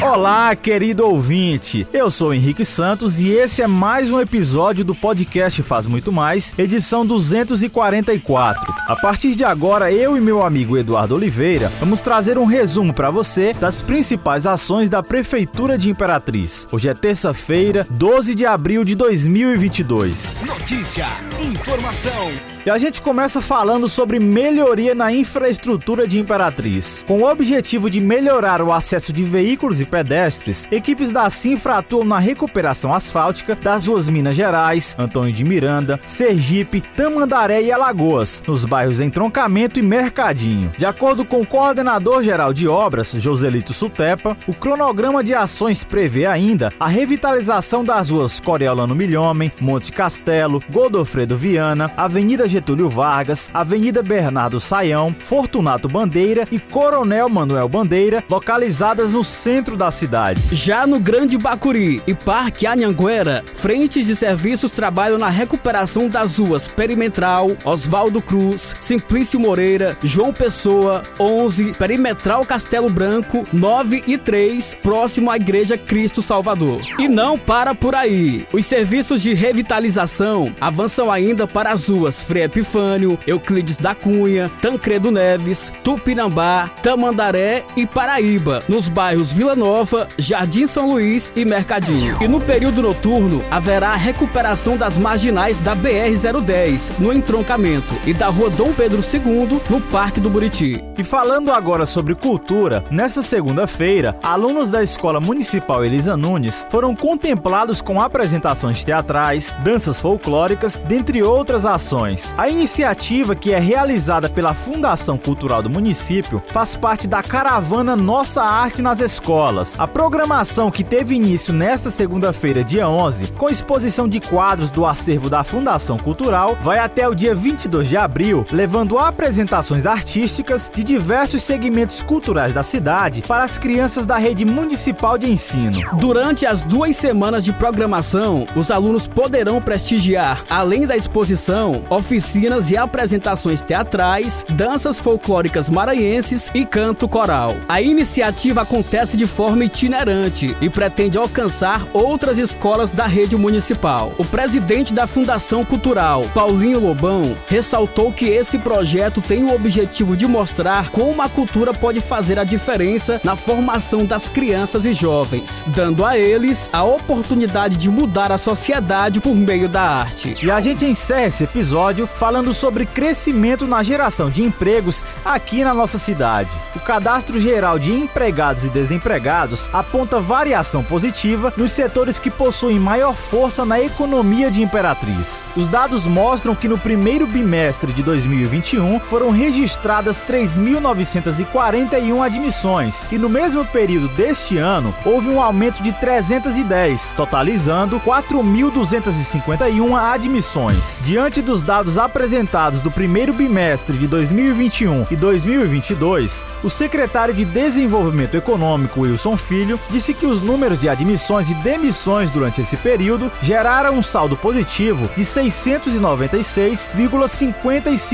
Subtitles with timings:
[0.00, 1.86] Olá, querido ouvinte.
[1.92, 6.54] Eu sou Henrique Santos e esse é mais um episódio do podcast Faz Muito Mais,
[6.56, 8.77] edição 244.
[8.88, 13.10] A partir de agora, eu e meu amigo Eduardo Oliveira vamos trazer um resumo para
[13.10, 16.66] você das principais ações da Prefeitura de Imperatriz.
[16.72, 20.40] Hoje é terça-feira, 12 de abril de 2022.
[20.40, 21.06] Notícia,
[21.38, 22.32] informação.
[22.64, 27.04] E a gente começa falando sobre melhoria na infraestrutura de Imperatriz.
[27.06, 32.04] Com o objetivo de melhorar o acesso de veículos e pedestres, equipes da Cinfra atuam
[32.04, 38.64] na recuperação asfáltica das ruas Minas Gerais, Antônio de Miranda, Sergipe, Tamandaré e Alagoas, nos
[38.64, 40.70] bairros Entroncamento e Mercadinho.
[40.78, 46.26] De acordo com o coordenador geral de obras, Joselito Sutepa, o cronograma de ações prevê
[46.26, 54.02] ainda a revitalização das ruas Coriolano Milhomem, Monte Castelo, Godofredo Viana, Avenida Getúlio Vargas, Avenida
[54.02, 60.40] Bernardo Saião, Fortunato Bandeira e Coronel Manuel Bandeira, localizadas no centro da cidade.
[60.52, 66.68] Já no Grande Bacuri e Parque Anhanguera, frentes de serviços trabalham na recuperação das ruas
[66.68, 75.30] Perimetral, Oswaldo Cruz, Simplício Moreira, João Pessoa, 11, Perimetral Castelo Branco, 9 e 3, próximo
[75.30, 76.80] à Igreja Cristo Salvador.
[76.98, 78.46] E não para por aí.
[78.52, 85.10] Os serviços de revitalização avançam ainda para as ruas Frei Epifânio, Euclides da Cunha, Tancredo
[85.10, 92.16] Neves, Tupinambá, Tamandaré e Paraíba, nos bairros Vila Nova, Jardim São Luís e Mercadinho.
[92.20, 98.50] E no período noturno haverá recuperação das marginais da BR-010, no entroncamento, e da Rua
[98.58, 100.82] Dom Pedro II, no Parque do Buriti.
[100.98, 107.80] E falando agora sobre cultura, nesta segunda-feira, alunos da Escola Municipal Elisa Nunes foram contemplados
[107.80, 112.34] com apresentações teatrais, danças folclóricas, dentre outras ações.
[112.36, 118.42] A iniciativa, que é realizada pela Fundação Cultural do município, faz parte da caravana Nossa
[118.42, 119.78] Arte nas Escolas.
[119.78, 125.30] A programação, que teve início nesta segunda-feira, dia 11, com exposição de quadros do acervo
[125.30, 131.42] da Fundação Cultural, vai até o dia 22 de abril, levando apresentações artísticas de diversos
[131.42, 135.80] segmentos culturais da cidade para as crianças da rede municipal de ensino.
[135.98, 142.76] Durante as duas semanas de programação, os alunos poderão prestigiar, além da exposição, oficinas e
[142.76, 147.56] apresentações teatrais, danças folclóricas maranhenses e canto coral.
[147.68, 154.12] A iniciativa acontece de forma itinerante e pretende alcançar outras escolas da rede municipal.
[154.18, 160.26] O presidente da Fundação Cultural, Paulinho Lobão, ressaltou que esse projeto tem o objetivo de
[160.26, 166.04] mostrar como a cultura pode fazer a diferença na formação das crianças e jovens, dando
[166.04, 170.44] a eles a oportunidade de mudar a sociedade por meio da arte.
[170.44, 175.72] E a gente encerra esse episódio falando sobre crescimento na geração de empregos aqui na
[175.72, 176.50] nossa cidade.
[176.76, 183.14] O Cadastro Geral de Empregados e Desempregados aponta variação positiva nos setores que possuem maior
[183.14, 185.46] força na economia de Imperatriz.
[185.56, 193.28] Os dados mostram que no primeiro bimestre de 2021 foram registradas 3.941 admissões e no
[193.28, 201.02] mesmo período deste ano houve um aumento de 310, totalizando 4.251 admissões.
[201.04, 208.36] Diante dos dados apresentados do primeiro bimestre de 2021 e 2022, o secretário de Desenvolvimento
[208.36, 213.94] Econômico, Wilson Filho, disse que os números de admissões e demissões durante esse período geraram
[213.94, 218.07] um saldo positivo de 696,55%,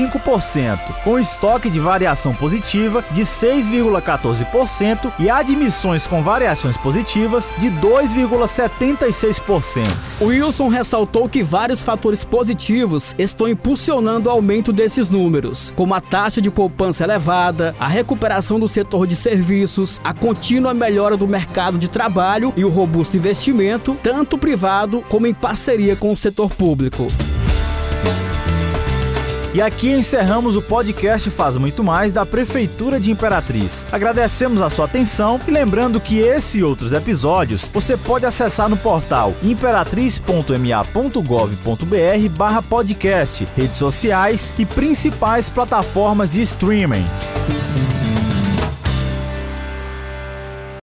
[1.03, 9.85] com estoque de variação positiva de 6,14% e admissões com variações positivas de 2,76%.
[10.19, 16.01] O Wilson ressaltou que vários fatores positivos estão impulsionando o aumento desses números, como a
[16.01, 21.77] taxa de poupança elevada, a recuperação do setor de serviços, a contínua melhora do mercado
[21.77, 27.07] de trabalho e o robusto investimento, tanto privado como em parceria com o setor público.
[29.55, 33.85] E aqui encerramos o podcast Faz Muito Mais da Prefeitura de Imperatriz.
[33.89, 38.75] Agradecemos a sua atenção e lembrando que esse e outros episódios você pode acessar no
[38.75, 47.05] portal imperatriz.ma.gov.br barra podcast, redes sociais e principais plataformas de streaming.